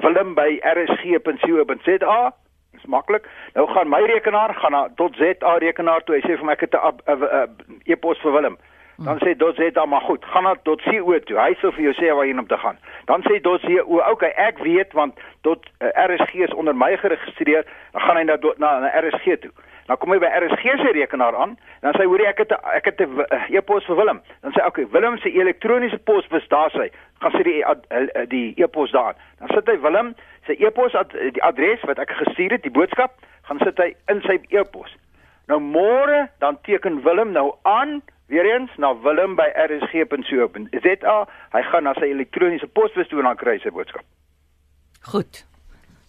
Willem 0.00 0.34
by 0.34 0.60
rsg.co.za 0.62 2.34
is 2.72 2.86
maklik. 2.86 3.28
Nou 3.54 3.68
gaan 3.68 3.88
my 3.88 4.00
rekenaar 4.00 4.54
gaan 4.54 4.72
na 4.72 4.88
.za 5.40 5.56
rekenaar 5.58 6.04
toe. 6.04 6.14
Hy 6.14 6.20
sê 6.20 6.36
vir 6.36 6.44
my 6.44 6.52
ek 6.52 6.60
het 6.60 6.74
'n 6.74 6.82
e-pos 7.84 8.20
vir 8.20 8.32
Willem. 8.32 8.58
Dan 9.04 9.18
sê 9.22 9.34
.za 9.72 9.84
maar 9.84 10.00
goed, 10.00 10.24
gaan 10.24 10.42
na 10.42 10.54
.co 10.62 10.74
toe. 11.18 11.38
Hy 11.38 11.54
sê 11.60 11.70
vir 11.70 11.84
jou 11.84 11.92
sê 11.94 12.10
waar 12.10 12.26
jy 12.26 12.34
om 12.38 12.46
te 12.46 12.58
gaan. 12.58 12.78
Dan 13.06 13.22
sê 13.22 13.38
.co, 13.40 14.00
okay, 14.10 14.32
ek 14.34 14.58
weet 14.58 14.92
want 14.92 15.14
tot 15.46 15.66
uh, 15.78 15.88
RSG 15.94 16.34
is 16.34 16.54
onder 16.54 16.74
my 16.74 16.96
geregistreer, 16.96 17.62
dan 17.92 18.02
gaan 18.02 18.16
hy 18.16 18.24
na 18.26 18.36
na, 18.58 18.72
na 18.82 18.90
RSG 18.98 19.38
toe. 19.44 19.52
Dan 19.86 19.96
kom 20.02 20.10
hy 20.10 20.18
by 20.18 20.32
RSG 20.40 20.74
se 20.82 20.90
rekenaar 20.98 21.36
aan, 21.36 21.54
dan 21.80 21.94
sê 21.94 22.02
hy 22.02 22.08
hoor 22.10 22.26
ek 22.26 22.42
het 22.42 22.56
ek 22.74 22.90
het 22.90 23.06
'n 23.06 23.22
uh, 23.22 23.46
e-pos 23.54 23.86
vir 23.86 23.96
Willem. 24.02 24.20
Dan 24.42 24.52
sê 24.52 24.66
okay, 24.66 24.90
Willem 24.90 25.18
se 25.18 25.30
elektroniese 25.30 25.98
posbus 25.98 26.48
daar 26.48 26.74
sê, 26.74 26.90
gaan 27.22 27.32
sy 27.38 27.42
die 27.46 27.62
uh, 27.62 28.26
die 28.26 28.52
e-pos 28.58 28.90
daar. 28.90 29.14
Dan 29.38 29.48
sit 29.54 29.66
hy 29.70 29.78
Willem 29.78 30.14
se 30.46 30.58
e-pos 30.58 30.94
ad, 30.94 31.14
die 31.14 31.42
adres 31.42 31.86
wat 31.86 31.98
ek 31.98 32.18
gestuur 32.18 32.50
het, 32.50 32.66
die 32.66 32.74
boodskap, 32.74 33.14
gaan 33.46 33.62
sit 33.62 33.78
hy 33.78 33.94
in 34.10 34.26
sy 34.26 34.42
e-pos. 34.50 34.90
Nou 35.46 35.62
môre 35.62 36.28
dan 36.42 36.58
teken 36.66 37.02
Willem 37.06 37.30
nou 37.30 37.54
aan 37.62 38.02
weer 38.28 38.46
eens 38.54 38.70
na 38.76 38.92
Willem 39.02 39.36
by 39.36 39.48
rsg.co.za. 39.66 41.16
Hy 41.52 41.62
gaan 41.72 41.88
na 41.88 41.94
sy 41.98 42.12
elektroniese 42.12 42.68
posbus 42.68 43.08
toe 43.08 43.22
en 43.22 43.30
dan 43.30 43.40
kry 43.40 43.56
hy 43.56 43.64
sy 43.64 43.72
boodskap. 43.74 44.04
Goed. 45.08 45.44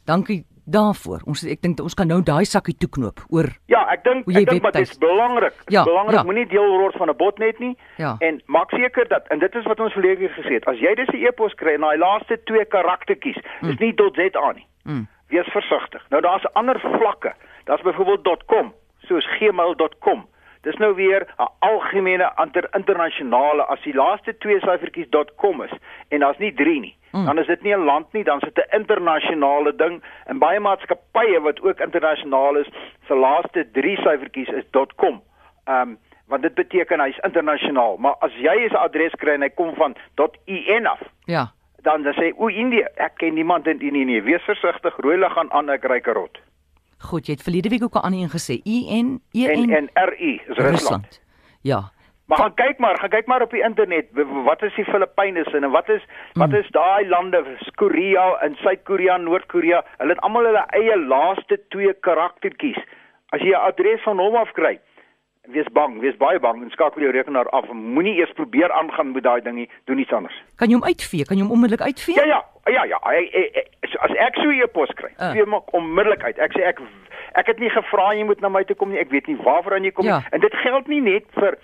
Dankie 0.10 0.44
daarvoor. 0.70 1.24
Ons 1.30 1.44
ek 1.50 1.62
dink 1.66 1.82
ons 1.84 1.96
kan 1.98 2.10
nou 2.10 2.20
daai 2.26 2.46
sakkie 2.48 2.76
toeknoop 2.78 3.24
oor 3.34 3.50
Ja, 3.72 3.84
ek 3.94 4.04
dink 4.06 4.30
ek 4.30 4.50
dink 4.50 4.66
dit 4.66 4.82
is 4.84 4.98
belangrik. 5.02 5.56
Ja, 5.74 5.84
belangrik 5.88 6.20
ja. 6.20 6.26
moenie 6.28 6.48
deel 6.52 6.76
word 6.82 6.98
van 7.02 7.10
'n 7.10 7.18
botnet 7.18 7.60
nie. 7.60 7.76
Ja. 7.98 8.16
En 8.20 8.42
maak 8.46 8.72
seker 8.76 9.08
dat 9.08 9.28
en 9.34 9.40
dit 9.40 9.56
is 9.56 9.66
wat 9.66 9.80
ons 9.80 9.94
verlede 9.94 10.28
keer 10.28 10.36
gesê 10.38 10.54
het. 10.60 10.68
As 10.68 10.80
jy 10.80 10.96
dis 10.96 11.10
'n 11.10 11.26
e-pos 11.26 11.54
kry 11.54 11.74
en 11.74 11.82
daai 11.82 11.98
laaste 11.98 12.40
twee 12.44 12.66
karaktertjies 12.66 13.40
mm. 13.62 13.70
is 13.70 13.78
nie 13.80 13.94
.za 13.96 14.52
nie. 14.52 14.68
Mm. 14.84 15.08
Wees 15.30 15.48
versigtig. 15.48 16.06
Nou 16.10 16.22
daar's 16.22 16.46
ander 16.54 16.80
vlakke. 16.80 17.34
Daar's 17.66 17.82
byvoorbeeld 17.82 18.46
.com, 18.46 18.74
soos 19.08 19.26
gmail.com. 19.38 20.28
Dis 20.62 20.76
nou 20.76 20.96
weer 20.96 21.28
'n 21.38 21.48
algemene 21.60 22.32
internasionale 22.76 23.64
as 23.64 23.82
die 23.82 23.94
laaste 23.94 24.38
twee 24.38 24.60
syfertjies 24.60 25.08
.com 25.36 25.62
is 25.62 25.72
en 26.10 26.20
daar's 26.20 26.38
nie 26.38 26.54
3 26.54 26.80
nie. 26.80 26.96
Mm. 27.12 27.26
Dan 27.26 27.40
is 27.40 27.48
dit 27.48 27.62
nie 27.62 27.76
'n 27.76 27.86
land 27.86 28.14
nie, 28.14 28.24
dan 28.24 28.40
is 28.40 28.54
dit 28.54 28.66
'n 28.66 28.76
internasionale 28.76 29.76
ding 29.76 30.04
en 30.26 30.40
baie 30.40 30.60
maatskappye 30.60 31.42
wat 31.42 31.62
ook 31.62 31.80
internasionaal 31.80 32.56
is, 32.56 32.70
se 33.08 33.16
laaste 33.16 33.72
3 33.72 33.96
syfertjies 33.96 34.48
is 34.50 34.64
.com. 34.96 35.22
Ehm 35.66 35.82
um, 35.82 35.98
want 36.28 36.42
dit 36.42 36.54
beteken 36.54 37.00
hy's 37.00 37.18
internasionaal, 37.18 37.98
maar 37.98 38.16
as 38.20 38.34
jy 38.34 38.68
'n 38.70 38.76
adres 38.76 39.16
kry 39.16 39.34
en 39.34 39.42
hy 39.42 39.50
kom 39.50 39.76
van 39.76 39.96
.in 40.46 40.88
af. 40.88 41.02
Ja. 41.26 41.52
Dan 41.82 42.04
dan 42.04 42.14
sê 42.14 42.34
o 42.38 42.48
Indië, 42.48 42.88
ek 42.96 43.12
ken 43.16 43.34
niemand 43.34 43.68
in 43.68 43.80
Indië 43.80 44.06
nie. 44.06 44.24
Wees 44.24 44.44
versigtig, 44.44 44.98
rooi 44.98 45.18
lig 45.18 45.34
gaan 45.34 45.52
aan, 45.52 45.70
ek 45.70 45.84
ry 45.84 46.00
karot. 46.00 46.38
Goed, 47.00 47.26
jy 47.26 47.34
het 47.34 47.44
verlede 47.44 47.70
week 47.70 47.84
ook 47.84 47.96
al 47.96 48.04
aan 48.04 48.14
een 48.14 48.30
gesê. 48.30 48.60
I 48.66 49.02
N 49.02 49.22
E 49.32 49.46
en 49.48 49.90
R 49.94 50.14
I 50.20 50.34
is 50.36 50.48
Rusland. 50.48 50.70
Rusland. 50.70 51.22
Ja. 51.62 51.92
Maar 52.26 52.38
gaan 52.38 52.54
kyk 52.54 52.78
maar, 52.78 53.00
gaan 53.00 53.10
kyk 53.10 53.26
maar 53.26 53.42
op 53.42 53.52
die 53.52 53.64
internet. 53.64 54.06
Wat 54.46 54.62
is 54.62 54.76
die 54.76 54.86
Filippyne 54.86 55.44
en 55.44 55.72
wat 55.72 55.90
is 55.90 56.04
wat 56.34 56.54
is 56.54 56.68
daai 56.70 57.08
lande, 57.08 57.58
Korea 57.76 58.38
en 58.42 58.56
Suid-Korea, 58.56 59.18
Noord-Korea? 59.18 59.84
Hulle 59.98 60.14
het 60.14 60.22
almal 60.22 60.46
hulle 60.46 60.66
eie 60.68 60.98
laaste 61.00 61.60
twee 61.70 61.94
karaktertjies. 61.94 62.78
As 63.30 63.42
jy 63.42 63.50
'n 63.50 63.66
adres 63.70 64.04
van 64.04 64.20
hom 64.20 64.36
af 64.36 64.52
kry, 64.52 64.80
wees 65.52 65.68
bang, 65.74 66.00
wees 66.00 66.18
baie 66.18 66.40
bang 66.40 66.62
en 66.64 66.70
skakel 66.70 67.02
jou 67.02 67.12
rekenaar 67.12 67.50
af. 67.50 67.68
Moenie 67.72 68.16
eers 68.20 68.32
probeer 68.38 68.72
aangaan 68.72 69.12
met 69.12 69.24
daai 69.24 69.42
dingie, 69.42 69.70
doen 69.86 70.00
iets 70.00 70.14
anders. 70.14 70.44
Kan 70.56 70.70
jy 70.70 70.80
hom 70.80 70.86
uitvee? 70.86 71.26
Kan 71.26 71.38
jy 71.38 71.44
hom 71.44 71.52
onmiddellik 71.52 71.86
uitvee? 71.86 72.16
Ja 72.16 72.26
ja, 72.26 72.42
ja 72.66 72.84
ja. 72.94 73.00
Ek, 73.14 73.34
ek, 73.34 73.72
ek, 73.82 73.96
as 74.00 74.16
ek 74.28 74.36
so 74.42 74.50
'n 74.50 74.62
e-pos 74.64 74.94
kry, 74.96 75.12
uh. 75.18 75.32
vee 75.32 75.46
hom 75.46 75.62
onmiddellik 75.72 76.24
uit. 76.24 76.38
Ek 76.38 76.54
sê 76.58 76.66
ek 76.68 76.82
ek 77.38 77.48
het 77.54 77.60
nie 77.60 77.70
gevra 77.70 78.14
jy 78.14 78.24
moet 78.26 78.42
na 78.42 78.50
my 78.50 78.64
toe 78.64 78.76
kom 78.76 78.90
nie. 78.90 79.00
Ek 79.00 79.12
weet 79.12 79.28
nie 79.28 79.38
waarvoor 79.38 79.80
jy 79.80 79.92
kom 79.92 80.06
ja. 80.06 80.18
nie. 80.20 80.32
En 80.32 80.40
dit 80.40 80.56
geld 80.64 80.88
nie 80.88 81.02
net 81.02 81.26
vir 81.38 81.58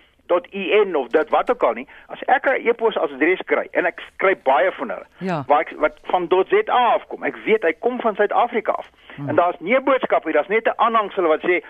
.in 0.49 0.95
of 0.95 1.07
dit 1.07 1.29
wat 1.29 1.51
ook 1.51 1.63
al 1.63 1.73
nie. 1.73 1.87
As 2.07 2.21
ek 2.25 2.45
'n 2.45 2.67
e-pos 2.67 2.97
adres 2.97 3.41
kry 3.45 3.67
en 3.71 3.85
ek 3.85 4.01
kry 4.17 4.35
baie 4.43 4.71
van 4.71 4.89
hulle 4.89 5.05
ja. 5.17 5.43
waar 5.47 5.59
ek 5.59 5.73
wat 5.77 5.99
van 6.03 6.27
.za 6.29 6.73
afkom. 6.73 7.23
Ek 7.23 7.35
weet 7.45 7.63
hy 7.63 7.73
kom 7.79 8.01
van 8.01 8.15
Suid-Afrika 8.15 8.71
af. 8.71 8.89
Hmm. 9.15 9.29
En 9.29 9.35
daar's 9.35 9.59
nie 9.59 9.75
'n 9.75 9.83
boodskap 9.83 10.25
nie, 10.25 10.33
daar's 10.33 10.47
net 10.47 10.65
'n 10.65 10.73
aanhangsel 10.75 11.27
wat 11.27 11.41
sê 11.41 11.61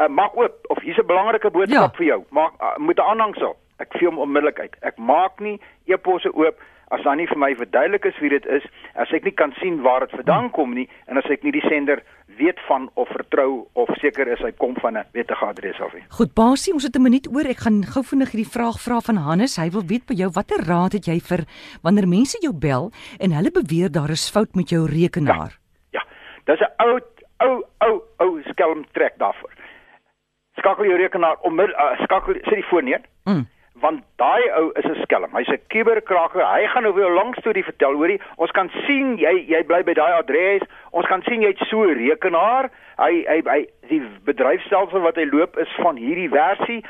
uh, 0.00 0.08
maak 0.08 0.36
oop 0.36 0.66
of 0.68 0.82
hier's 0.82 0.98
'n 0.98 1.06
belangrike 1.06 1.50
boodskap 1.50 1.92
ja. 1.92 1.96
vir 1.96 2.06
jou. 2.06 2.24
Maak 2.30 2.52
uh, 2.60 2.76
moet 2.78 2.98
'n 2.98 3.08
aanhangsel. 3.12 3.56
Ek 3.78 3.92
vee 3.98 4.08
hom 4.08 4.18
onmiddellik 4.18 4.60
uit. 4.60 4.76
Ek 4.80 4.96
maak 4.98 5.40
nie 5.40 5.60
e-posse 5.86 6.32
oop 6.34 6.60
as 6.90 7.02
dan 7.02 7.16
nie 7.16 7.26
vir 7.30 7.38
my 7.38 7.54
verduidelik 7.54 8.04
is 8.04 8.18
wie 8.18 8.30
dit 8.30 8.46
is, 8.46 8.64
as 8.98 9.10
ek 9.14 9.24
nie 9.24 9.34
kan 9.38 9.52
sien 9.60 9.78
waar 9.82 10.00
dit 10.00 10.10
vandaan 10.10 10.48
hmm. 10.50 10.54
kom 10.56 10.74
nie 10.74 10.88
en 11.06 11.20
as 11.20 11.28
ek 11.30 11.44
nie 11.46 11.52
die 11.54 11.62
sender 11.68 12.02
weet 12.40 12.58
van 12.66 12.88
of 12.94 13.08
vertrou 13.14 13.68
of 13.78 13.88
seker 14.00 14.26
is 14.26 14.42
hy 14.42 14.50
kom 14.58 14.74
van 14.82 14.98
'n 14.98 15.04
wettige 15.12 15.46
adres 15.46 15.80
af 15.80 15.94
nie. 15.94 16.02
Goed, 16.08 16.34
Basie, 16.34 16.74
ons 16.74 16.82
het 16.82 16.96
'n 16.96 17.02
minuut 17.02 17.26
oor. 17.30 17.46
Ek 17.46 17.62
gaan 17.62 17.84
gou 17.84 18.02
vinnig 18.02 18.32
hierdie 18.32 18.52
vraag 18.56 18.80
vra 18.80 19.00
van 19.00 19.16
Hannes. 19.16 19.56
Hy 19.56 19.70
wil 19.70 19.86
weet 19.86 20.06
by 20.06 20.14
jou 20.14 20.30
watter 20.34 20.66
raad 20.66 20.92
het 20.92 21.06
jy 21.06 21.20
vir 21.20 21.46
wanneer 21.82 22.08
mense 22.08 22.38
jou 22.40 22.52
bel 22.52 22.90
en 23.20 23.30
hulle 23.32 23.50
beweer 23.50 23.90
daar 23.90 24.10
is 24.10 24.30
fout 24.30 24.54
met 24.54 24.68
jou 24.68 24.86
rekenaar? 24.86 25.58
Ja. 25.92 26.02
ja. 26.02 26.02
Dis 26.44 26.60
'n 26.60 26.72
ou 26.82 26.98
ou 27.40 27.64
ou 27.78 28.02
ou 28.18 28.42
skelm 28.42 28.84
trek 28.92 29.14
daarvoor. 29.18 29.59
Skakel 30.60 30.90
jou 30.90 30.98
rekenaar 31.00 31.40
onmiddellik 31.48 31.80
uh, 31.80 32.04
skakel 32.04 32.38
sit 32.44 32.60
die 32.60 32.68
foon 32.70 32.86
neer. 32.90 33.02
Mm 33.24 33.46
want 33.80 34.02
daai 34.20 34.42
ou 34.58 34.70
is 34.76 34.84
'n 34.84 35.02
skelm. 35.02 35.30
Hy's 35.32 35.48
'n 35.48 35.60
kuberkraker. 35.72 36.44
Hy 36.44 36.66
gaan 36.66 36.82
nou 36.82 36.94
weer 36.94 37.10
'n 37.10 37.14
lang 37.14 37.34
storie 37.34 37.64
vertel, 37.64 37.94
hoorie. 37.94 38.20
Ons 38.36 38.50
kan 38.50 38.70
sien 38.86 39.16
jy 39.16 39.34
jy 39.48 39.62
bly 39.64 39.82
by 39.82 39.94
daai 39.94 40.12
adres. 40.12 40.62
Ons 40.90 41.06
kan 41.06 41.22
sien 41.22 41.40
jy 41.42 41.48
het 41.48 41.68
so 41.68 41.82
'n 41.84 41.96
rekenaar. 41.96 42.70
Hy 42.98 43.24
hy 43.28 43.42
hy 43.46 43.66
die 43.88 44.02
bedryfstelsel 44.24 45.00
wat 45.00 45.16
hy 45.16 45.24
loop 45.24 45.56
is 45.58 45.72
van 45.76 45.96
hierdie 45.96 46.28
versie 46.28 46.84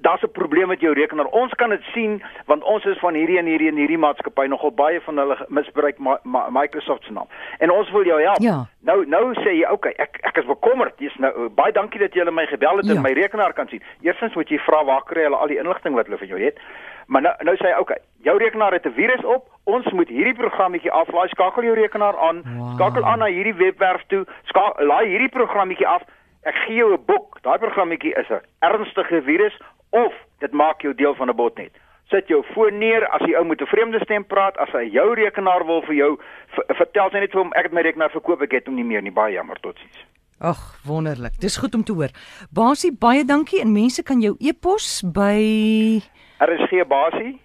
daar's 0.00 0.22
'n 0.22 0.30
probleem 0.30 0.68
met 0.68 0.80
jou 0.80 0.92
rekenaar. 0.94 1.26
Ons 1.26 1.54
kan 1.54 1.68
dit 1.70 1.82
sien 1.82 2.22
want 2.46 2.64
ons 2.64 2.84
is 2.84 2.98
van 2.98 3.14
hierdie 3.14 3.38
en 3.38 3.46
hierdie 3.46 3.68
en 3.68 3.76
hierdie 3.76 3.98
maatskappy 3.98 4.46
nogal 4.46 4.72
baie 4.72 5.00
van 5.00 5.16
hulle 5.16 5.36
misbruik 5.48 5.98
ma 5.98 6.18
ma 6.22 6.48
Microsoft 6.50 7.04
se 7.04 7.12
naam. 7.12 7.28
En 7.58 7.70
ons 7.70 7.90
wil 7.90 8.04
jou 8.04 8.22
help. 8.22 8.40
Ja. 8.40 8.66
Nou 8.82 9.06
nou 9.06 9.34
sê 9.34 9.50
jy, 9.50 9.66
okay, 9.70 9.92
ek 9.96 10.18
ek 10.20 10.36
is 10.36 10.46
bekommerd. 10.46 10.98
Dis 10.98 11.16
nou 11.16 11.48
baie 11.48 11.72
dankie 11.72 12.00
dat 12.00 12.14
jy 12.14 12.30
my 12.30 12.46
gebel 12.46 12.76
het 12.76 12.86
ja. 12.86 12.94
en 12.94 13.02
my 13.02 13.12
rekenaar 13.12 13.52
kan 13.52 13.68
sien. 13.68 13.82
Eerstens 14.00 14.34
moet 14.34 14.48
jy 14.48 14.58
vra 14.58 14.84
waar 14.84 15.02
kry 15.04 15.22
hulle 15.22 15.36
al 15.36 15.46
die 15.46 15.58
inligting 15.58 15.94
wat 15.94 16.06
hulle 16.06 16.18
van 16.18 16.28
jou 16.28 16.40
het. 16.40 16.58
Maar 17.06 17.22
nou 17.22 17.34
nou 17.38 17.56
sê 17.56 17.66
hy, 17.66 17.78
okay, 17.78 17.98
jou 18.22 18.38
rekenaar 18.38 18.72
het 18.72 18.86
'n 18.86 18.92
virus 18.92 19.24
op. 19.24 19.48
Ons 19.64 19.90
moet 19.92 20.08
hierdie 20.08 20.34
programmetjie 20.34 20.90
aflaai. 20.90 21.28
Skakel 21.28 21.62
jou 21.62 21.74
rekenaar 21.74 22.16
aan. 22.18 22.42
Wow. 22.56 22.74
Skakel 22.74 23.04
aan 23.04 23.18
na 23.18 23.26
hierdie 23.26 23.54
webwerf 23.54 24.02
toe. 24.06 24.24
Skakel 24.44 24.86
laai 24.86 25.08
hierdie 25.08 25.28
programmetjie 25.28 25.86
af. 25.86 26.02
Ek 26.42 26.54
gee 26.54 26.74
jou 26.74 26.92
'n 26.92 27.04
boek. 27.06 27.42
Daai 27.42 27.58
programmetjie 27.58 28.14
is 28.14 28.28
'n 28.28 28.40
ernstige 28.58 29.22
virus 29.22 29.58
of 29.90 30.12
dit 30.38 30.52
maak 30.52 30.82
jou 30.82 30.94
deel 30.94 31.14
van 31.14 31.28
'n 31.28 31.36
botnet. 31.36 31.72
Sit 32.10 32.28
jou 32.28 32.42
foon 32.54 32.78
neer 32.78 33.06
as 33.08 33.20
jy 33.20 33.34
ou 33.38 33.44
met 33.44 33.60
'n 33.60 33.66
vreemde 33.66 34.00
stem 34.00 34.24
praat, 34.24 34.56
as 34.58 34.68
hy 34.72 34.88
jou 34.90 35.14
rekenaar 35.14 35.66
wil 35.66 35.82
vir 35.82 35.94
jou 35.94 36.18
vertel 36.66 37.10
sy 37.10 37.18
net 37.18 37.32
vir 37.32 37.42
hom 37.42 37.52
ek 37.52 37.62
het 37.62 37.72
my 37.72 37.80
rekenaar 37.80 38.10
verkoop, 38.10 38.42
ek 38.42 38.52
het 38.52 38.66
hom 38.66 38.74
nie 38.74 38.84
meer 38.84 39.02
nie. 39.02 39.12
Baie 39.12 39.32
jammer, 39.32 39.56
totsiens. 39.60 40.06
Ag, 40.40 40.80
wonderlik. 40.84 41.32
Dis 41.40 41.56
goed 41.56 41.74
om 41.74 41.84
te 41.84 41.92
hoor. 41.92 42.08
Basie, 42.50 42.92
baie 42.92 43.24
dankie 43.24 43.60
en 43.60 43.72
mense 43.72 44.02
kan 44.02 44.20
jou 44.20 44.36
e-pos 44.40 45.02
by 45.02 46.00
RSG 46.40 46.86
Basie 46.88 47.40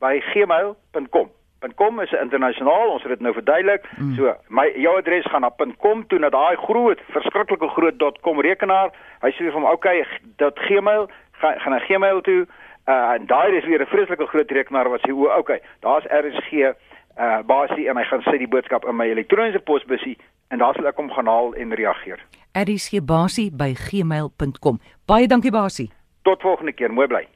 by 0.00 0.20
gmail.com. 0.20 1.30
.com 1.74 2.00
is 2.00 2.12
internasionaal, 2.12 2.90
ons 2.92 3.02
het 3.02 3.14
dit 3.16 3.22
nou 3.24 3.32
verduidelik. 3.34 3.86
Mm. 3.96 4.12
So, 4.18 4.34
my 4.52 4.66
jou 4.76 4.92
adres 4.98 5.26
gaan 5.32 5.42
na 5.42 5.50
.com 5.82 6.04
toe 6.06 6.18
na 6.20 6.28
daai 6.30 6.56
groot, 6.62 7.00
verskriklike 7.14 7.68
groot 7.74 8.04
.com 8.22 8.40
rekenaar. 8.44 8.92
Hy 9.24 9.30
sê 9.32 9.48
vir 9.48 9.52
hom, 9.52 9.64
"Oké, 9.64 9.74
okay, 9.74 10.04
dat 10.36 10.58
Gmail, 10.68 11.08
gaan 11.40 11.60
gaan 11.60 11.72
na 11.72 11.78
Gmail 11.78 12.20
toe. 12.20 12.46
Uh 12.86 13.12
en 13.16 13.26
daai 13.26 13.56
is 13.56 13.64
weer 13.64 13.82
'n 13.82 13.86
vreeslike 13.86 14.26
groot 14.26 14.50
rekenaar 14.50 14.88
wat 14.88 15.00
sê 15.00 15.12
o, 15.12 15.38
okay, 15.38 15.60
daar's 15.80 16.04
RSG 16.04 16.52
uh 16.52 17.42
basie 17.46 17.88
en 17.88 17.96
hy 17.96 18.04
gaan 18.04 18.22
sit 18.22 18.38
die 18.38 18.48
boodskap 18.48 18.84
in 18.84 18.96
my 18.96 19.06
elektroniese 19.06 19.58
posbusie 19.58 20.18
en 20.48 20.58
daar 20.58 20.74
sal 20.74 20.86
ek 20.86 20.96
hom 20.96 21.10
gaan 21.10 21.26
haal 21.26 21.54
en 21.54 21.74
reageer. 21.74 22.20
RSG 22.54 23.04
basie 23.04 23.50
by 23.50 23.74
gmail.com. 23.74 24.78
Baie 25.06 25.26
dankie 25.26 25.50
basie. 25.50 25.90
Tot 26.22 26.42
volgende 26.42 26.72
keer, 26.72 26.92
mooi 26.92 27.06
bly. 27.06 27.35